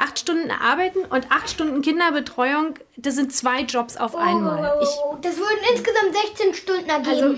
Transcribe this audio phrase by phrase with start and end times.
[0.00, 4.78] acht Stunden arbeiten und acht Stunden Kinderbetreuung, das sind zwei Jobs auf einmal.
[4.82, 4.88] Ich,
[5.22, 7.10] das würden insgesamt 16 Stunden ergeben.
[7.10, 7.34] Also,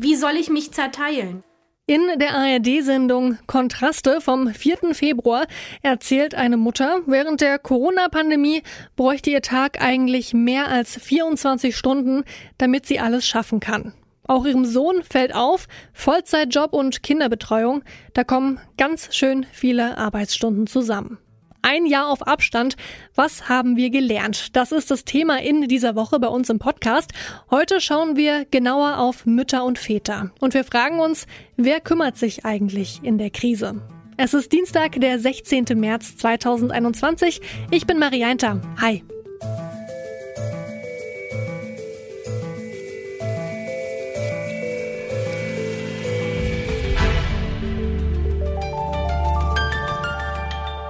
[0.00, 1.42] wie soll ich mich zerteilen?
[1.86, 4.94] In der ARD-Sendung Kontraste vom 4.
[4.94, 5.46] Februar
[5.82, 8.62] erzählt eine Mutter, während der Corona-Pandemie
[8.94, 12.22] bräuchte ihr Tag eigentlich mehr als 24 Stunden,
[12.56, 13.94] damit sie alles schaffen kann.
[14.28, 17.82] Auch ihrem Sohn fällt auf, Vollzeitjob und Kinderbetreuung,
[18.14, 21.18] da kommen ganz schön viele Arbeitsstunden zusammen.
[21.64, 22.76] Ein Jahr auf Abstand.
[23.14, 24.56] Was haben wir gelernt?
[24.56, 27.12] Das ist das Thema in dieser Woche bei uns im Podcast.
[27.52, 30.32] Heute schauen wir genauer auf Mütter und Väter.
[30.40, 33.80] Und wir fragen uns, wer kümmert sich eigentlich in der Krise?
[34.16, 35.66] Es ist Dienstag, der 16.
[35.76, 37.40] März 2021.
[37.70, 38.60] Ich bin Marianta.
[38.80, 39.04] Hi.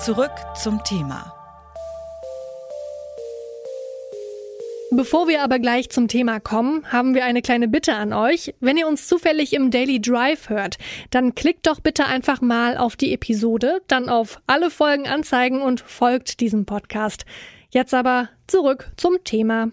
[0.00, 1.34] Zurück zum Thema.
[4.90, 8.54] Bevor wir aber gleich zum Thema kommen, haben wir eine kleine Bitte an euch.
[8.60, 10.78] Wenn ihr uns zufällig im Daily Drive hört,
[11.10, 15.80] dann klickt doch bitte einfach mal auf die Episode, dann auf alle Folgen anzeigen und
[15.80, 17.26] folgt diesem Podcast.
[17.68, 19.70] Jetzt aber zurück zum Thema.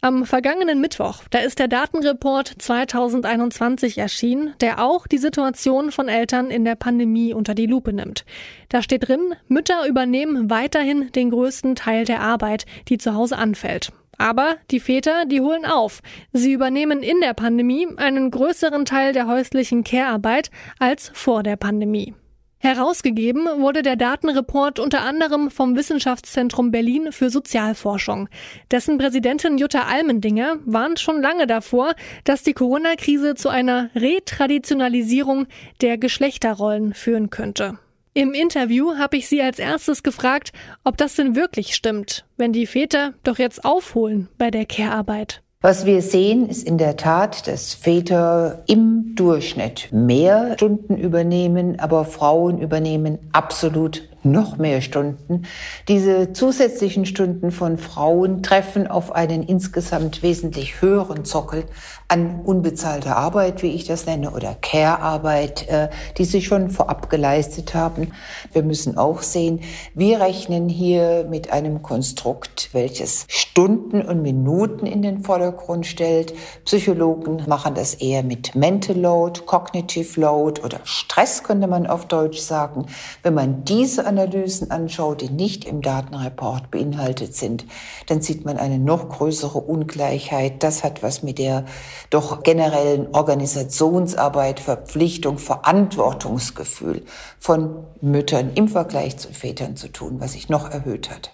[0.00, 6.50] Am vergangenen Mittwoch, da ist der Datenreport 2021 erschienen, der auch die Situation von Eltern
[6.50, 8.24] in der Pandemie unter die Lupe nimmt.
[8.68, 13.92] Da steht drin, Mütter übernehmen weiterhin den größten Teil der Arbeit, die zu Hause anfällt.
[14.18, 16.00] Aber die Väter, die holen auf.
[16.32, 22.14] Sie übernehmen in der Pandemie einen größeren Teil der häuslichen Care-Arbeit als vor der Pandemie.
[22.62, 28.28] Herausgegeben wurde der Datenreport unter anderem vom Wissenschaftszentrum Berlin für Sozialforschung.
[28.70, 35.48] Dessen Präsidentin Jutta Almendinger warnt schon lange davor, dass die Corona-Krise zu einer Retraditionalisierung
[35.80, 37.80] der Geschlechterrollen führen könnte.
[38.14, 40.52] Im Interview habe ich sie als erstes gefragt,
[40.84, 45.41] ob das denn wirklich stimmt, wenn die Väter doch jetzt aufholen bei der Care-Arbeit.
[45.64, 52.04] Was wir sehen, ist in der Tat, dass Väter im Durchschnitt mehr Stunden übernehmen, aber
[52.04, 55.42] Frauen übernehmen absolut noch mehr Stunden.
[55.88, 61.64] Diese zusätzlichen Stunden von Frauen treffen auf einen insgesamt wesentlich höheren Sockel
[62.08, 65.88] an unbezahlter Arbeit, wie ich das nenne, oder Care-Arbeit, äh,
[66.18, 68.12] die sie schon vorab geleistet haben.
[68.52, 69.60] Wir müssen auch sehen,
[69.94, 76.34] wir rechnen hier mit einem Konstrukt, welches Stunden und Minuten in den Vordergrund stellt.
[76.64, 82.40] Psychologen machen das eher mit Mental Load, Cognitive Load oder Stress, könnte man auf Deutsch
[82.40, 82.86] sagen.
[83.22, 87.64] Wenn man diese Analysen anschaut, die nicht im Datenreport beinhaltet sind,
[88.06, 90.62] dann sieht man eine noch größere Ungleichheit.
[90.62, 91.64] Das hat was mit der
[92.10, 97.02] doch generellen Organisationsarbeit, Verpflichtung, Verantwortungsgefühl
[97.38, 101.32] von Müttern im Vergleich zu Vätern zu tun, was sich noch erhöht hat.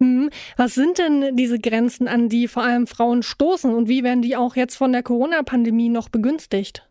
[0.00, 4.22] Hm, was sind denn diese Grenzen, an die vor allem Frauen stoßen und wie werden
[4.22, 6.88] die auch jetzt von der Corona-Pandemie noch begünstigt?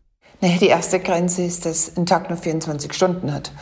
[0.60, 3.52] die erste Grenze ist, dass ein Tag nur 24 Stunden hat.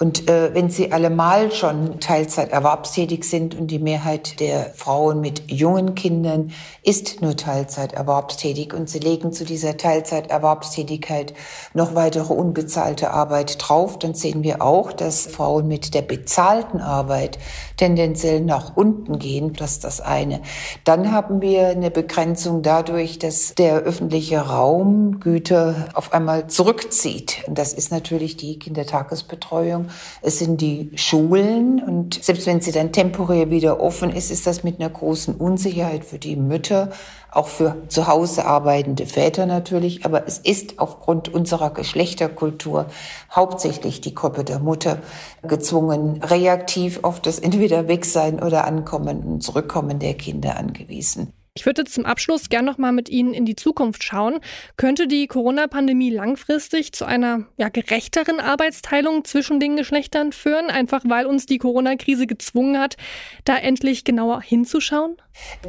[0.00, 5.50] Und äh, wenn sie allemal schon Teilzeit erwerbstätig sind und die Mehrheit der Frauen mit
[5.50, 6.52] jungen Kindern
[6.84, 11.34] ist nur Teilzeit erwerbstätig und sie legen zu dieser Teilzeit Erwerbstätigkeit
[11.74, 17.38] noch weitere unbezahlte Arbeit drauf, dann sehen wir auch, dass Frauen mit der bezahlten Arbeit
[17.76, 19.52] tendenziell nach unten gehen.
[19.54, 20.42] Das ist das eine.
[20.84, 27.42] Dann haben wir eine Begrenzung dadurch, dass der öffentliche Raum Güter auf einmal zurückzieht.
[27.48, 29.87] Und das ist natürlich die Kindertagesbetreuung
[30.22, 34.64] es sind die Schulen und selbst wenn sie dann temporär wieder offen ist, ist das
[34.64, 36.90] mit einer großen Unsicherheit für die Mütter,
[37.30, 42.86] auch für zu Hause arbeitende Väter natürlich, aber es ist aufgrund unserer Geschlechterkultur
[43.30, 44.98] hauptsächlich die Gruppe der Mutter
[45.42, 51.32] gezwungen, reaktiv auf das entweder Wegsein oder Ankommen und Zurückkommen der Kinder angewiesen.
[51.58, 54.38] Ich würde zum Abschluss gern noch mal mit Ihnen in die Zukunft schauen.
[54.76, 61.26] Könnte die Corona-Pandemie langfristig zu einer ja, gerechteren Arbeitsteilung zwischen den Geschlechtern führen, einfach weil
[61.26, 62.96] uns die Corona-Krise gezwungen hat,
[63.44, 65.16] da endlich genauer hinzuschauen?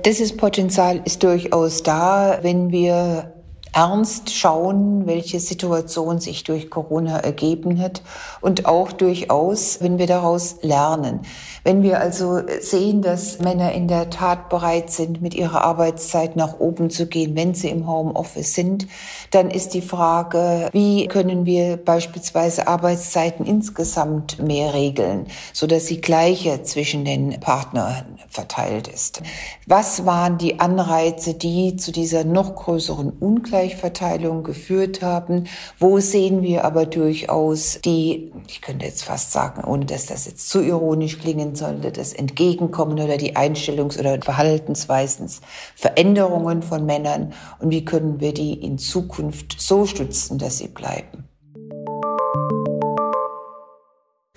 [0.04, 3.34] Das Potenzial ist durchaus da, wenn wir
[3.74, 8.02] ernst schauen, welche Situation sich durch Corona ergeben hat
[8.42, 11.22] und auch durchaus, wenn wir daraus lernen.
[11.64, 16.60] Wenn wir also sehen, dass Männer in der Tat bereit sind, mit ihrer Arbeitszeit nach
[16.60, 18.88] oben zu gehen, wenn sie im Homeoffice sind,
[19.32, 26.02] dann ist die Frage, wie können wir beispielsweise Arbeitszeiten insgesamt mehr regeln, so dass sie
[26.02, 29.22] gleicher zwischen den Partnern verteilt ist.
[29.68, 35.48] Was waren die Anreize, die zu dieser noch größeren Ungleichheit Ungleichverteilung geführt haben.
[35.78, 40.50] Wo sehen wir aber durchaus die, ich könnte jetzt fast sagen, ohne dass das jetzt
[40.50, 45.42] zu ironisch klingen sollte, das Entgegenkommen oder die Einstellungs- oder Verhaltensweisens
[45.76, 51.29] Veränderungen von Männern und wie können wir die in Zukunft so stützen, dass sie bleiben.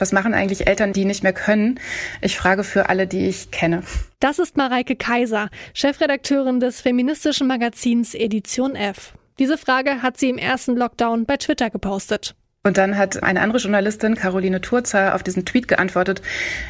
[0.02, 1.78] Was machen eigentlich Eltern, die nicht mehr können?
[2.22, 3.84] Ich frage für alle, die ich kenne.
[4.18, 9.12] Das ist Mareike Kaiser, Chefredakteurin des feministischen Magazins Edition F.
[9.38, 12.34] Diese Frage hat sie im ersten Lockdown bei Twitter gepostet.
[12.64, 16.20] Und dann hat eine andere Journalistin, Caroline Turzer, auf diesen Tweet geantwortet,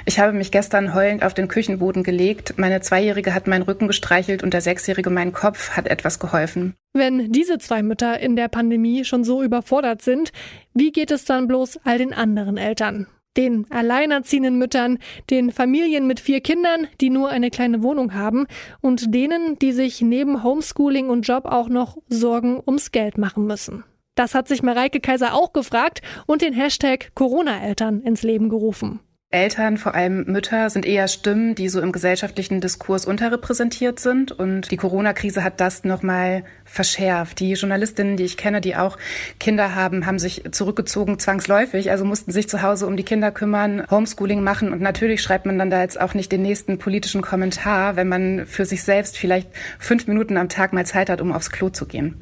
[0.05, 4.43] ich habe mich gestern heulend auf den Küchenboden gelegt, meine Zweijährige hat meinen Rücken gestreichelt
[4.43, 6.75] und der Sechsjährige meinen Kopf hat etwas geholfen.
[6.93, 10.33] Wenn diese zwei Mütter in der Pandemie schon so überfordert sind,
[10.75, 13.07] wie geht es dann bloß all den anderen Eltern?
[13.37, 14.99] Den alleinerziehenden Müttern,
[15.31, 18.47] den Familien mit vier Kindern, die nur eine kleine Wohnung haben
[18.81, 23.85] und denen, die sich neben Homeschooling und Job auch noch Sorgen ums Geld machen müssen.
[24.15, 29.01] Das hat sich Mareike Kaiser auch gefragt und den Hashtag Corona-Eltern ins Leben gerufen.
[29.33, 34.31] Eltern, vor allem Mütter, sind eher Stimmen, die so im gesellschaftlichen Diskurs unterrepräsentiert sind.
[34.31, 37.41] Und die Corona-Krise hat das nochmal verschärft.
[37.41, 38.99] Die Journalistinnen, die ich kenne, die auch
[39.41, 43.85] Kinder haben, haben sich zurückgezogen zwangsläufig, also mussten sich zu Hause um die Kinder kümmern,
[43.91, 47.97] Homeschooling machen und natürlich schreibt man dann da jetzt auch nicht den nächsten politischen Kommentar,
[47.97, 51.51] wenn man für sich selbst vielleicht fünf Minuten am Tag mal Zeit hat, um aufs
[51.51, 52.21] Klo zu gehen.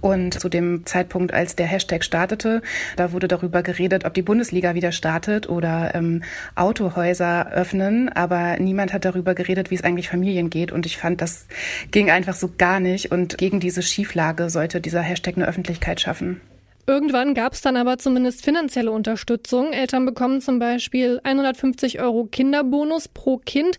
[0.00, 2.62] Und zu dem Zeitpunkt, als der Hashtag startete,
[2.96, 6.22] da wurde darüber geredet, ob die Bundesliga wieder startet oder ähm,
[6.54, 11.20] Autohäuser öffnen, aber niemand hat darüber geredet, wie es eigentlich Familien geht und ich fand,
[11.20, 11.46] das
[11.90, 16.40] ging einfach so gar nicht und gegen diese Schieflage sollte dieser Hashtag eine Öffentlichkeit schaffen.
[16.86, 19.72] Irgendwann gab es dann aber zumindest finanzielle Unterstützung.
[19.72, 23.78] Eltern bekommen zum Beispiel 150 Euro Kinderbonus pro Kind.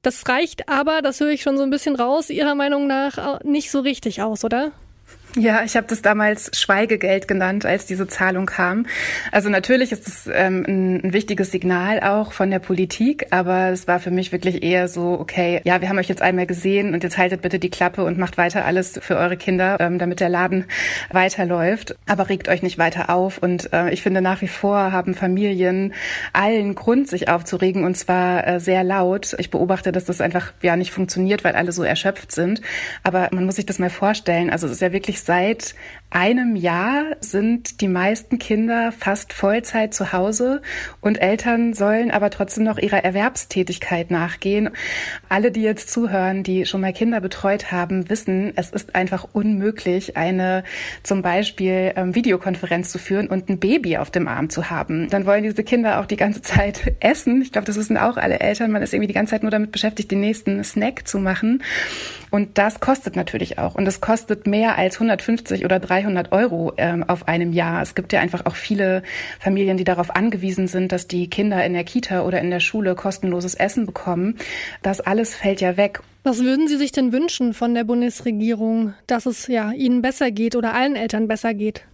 [0.00, 3.70] Das reicht aber, das höre ich schon so ein bisschen raus, Ihrer Meinung nach nicht
[3.70, 4.72] so richtig aus, oder?
[5.38, 8.86] Ja, ich habe das damals Schweigegeld genannt, als diese Zahlung kam.
[9.32, 13.86] Also natürlich ist es ähm, ein, ein, wichtiges Signal auch von der Politik, aber es
[13.86, 17.02] war für mich wirklich eher so, okay, ja, wir haben euch jetzt einmal gesehen und
[17.02, 20.30] jetzt haltet bitte die Klappe und macht weiter alles für eure Kinder, ähm, damit der
[20.30, 20.64] Laden
[21.12, 21.96] weiterläuft.
[22.06, 23.36] Aber regt euch nicht weiter auf.
[23.36, 25.92] Und äh, ich finde nach wie vor haben Familien
[26.32, 29.36] allen Grund, sich aufzuregen und zwar äh, sehr laut.
[29.38, 32.62] Ich beobachte, dass das einfach ja nicht funktioniert, weil alle so erschöpft sind.
[33.02, 34.48] Aber man muss sich das mal vorstellen.
[34.48, 35.74] Also es ist ja wirklich seit
[36.16, 40.62] einem Jahr sind die meisten Kinder fast Vollzeit zu Hause
[41.02, 44.70] und Eltern sollen aber trotzdem noch ihrer Erwerbstätigkeit nachgehen.
[45.28, 50.16] Alle, die jetzt zuhören, die schon mal Kinder betreut haben, wissen, es ist einfach unmöglich,
[50.16, 50.64] eine
[51.02, 55.10] zum Beispiel ähm, Videokonferenz zu führen und ein Baby auf dem Arm zu haben.
[55.10, 57.42] Dann wollen diese Kinder auch die ganze Zeit essen.
[57.42, 58.70] Ich glaube, das wissen auch alle Eltern.
[58.70, 61.62] Man ist irgendwie die ganze Zeit nur damit beschäftigt, den nächsten Snack zu machen.
[62.30, 63.74] Und das kostet natürlich auch.
[63.74, 67.82] Und es kostet mehr als 150 oder 300 Euro ähm, auf einem Jahr.
[67.82, 69.02] Es gibt ja einfach auch viele
[69.40, 72.94] Familien, die darauf angewiesen sind, dass die Kinder in der Kita oder in der Schule
[72.94, 74.36] kostenloses Essen bekommen.
[74.82, 76.00] Das alles fällt ja weg.
[76.22, 80.56] Was würden Sie sich denn wünschen von der Bundesregierung, dass es ja Ihnen besser geht
[80.56, 81.84] oder allen Eltern besser geht?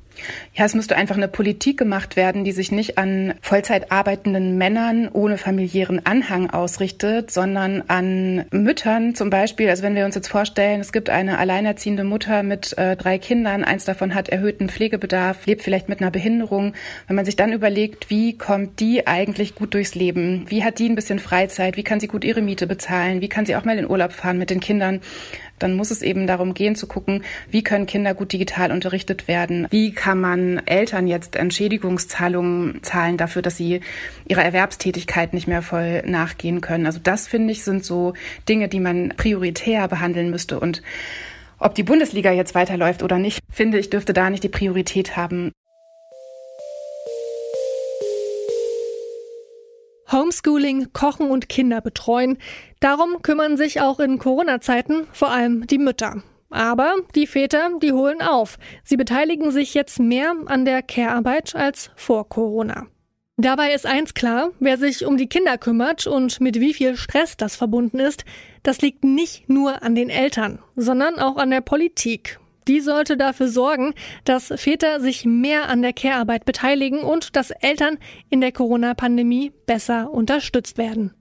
[0.54, 5.08] Ja, es müsste einfach eine Politik gemacht werden, die sich nicht an Vollzeit arbeitenden Männern
[5.08, 9.70] ohne familiären Anhang ausrichtet, sondern an Müttern zum Beispiel.
[9.70, 13.64] Also wenn wir uns jetzt vorstellen, es gibt eine alleinerziehende Mutter mit äh, drei Kindern,
[13.64, 16.74] eins davon hat erhöhten Pflegebedarf, lebt vielleicht mit einer Behinderung.
[17.06, 20.44] Wenn man sich dann überlegt, wie kommt die eigentlich gut durchs Leben?
[20.48, 21.76] Wie hat die ein bisschen Freizeit?
[21.76, 23.20] Wie kann sie gut ihre Miete bezahlen?
[23.20, 25.00] Wie kann sie auch mal in Urlaub fahren mit den Kindern?
[25.58, 29.66] Dann muss es eben darum gehen zu gucken, wie können Kinder gut digital unterrichtet werden?
[29.70, 33.80] Wie kann man Eltern jetzt Entschädigungszahlungen zahlen dafür, dass sie
[34.26, 36.86] ihrer Erwerbstätigkeit nicht mehr voll nachgehen können?
[36.86, 38.14] Also das finde ich sind so
[38.48, 40.82] Dinge, die man prioritär behandeln müsste und
[41.58, 45.52] ob die Bundesliga jetzt weiterläuft oder nicht, finde ich, dürfte da nicht die Priorität haben.
[50.12, 52.38] Homeschooling, Kochen und Kinder betreuen.
[52.80, 56.22] Darum kümmern sich auch in Corona-Zeiten vor allem die Mütter.
[56.50, 58.58] Aber die Väter, die holen auf.
[58.84, 62.86] Sie beteiligen sich jetzt mehr an der Care-Arbeit als vor Corona.
[63.38, 67.36] Dabei ist eins klar, wer sich um die Kinder kümmert und mit wie viel Stress
[67.38, 68.26] das verbunden ist,
[68.62, 72.38] das liegt nicht nur an den Eltern, sondern auch an der Politik.
[72.68, 77.98] Die sollte dafür sorgen, dass Väter sich mehr an der Care-Arbeit beteiligen und dass Eltern
[78.30, 81.12] in der Corona-Pandemie besser unterstützt werden.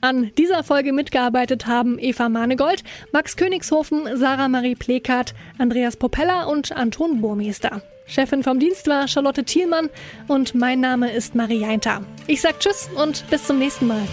[0.00, 6.72] An dieser Folge mitgearbeitet haben Eva Manegold, Max Königshofen, Sarah Marie Plekat, Andreas Popella und
[6.72, 7.80] Anton Burmeister.
[8.06, 9.88] Chefin vom Dienst war Charlotte Thielmann
[10.28, 12.02] und mein Name ist Marie Jainter.
[12.26, 14.06] Ich sag Tschüss und bis zum nächsten Mal.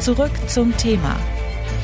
[0.00, 1.16] Zurück zum Thema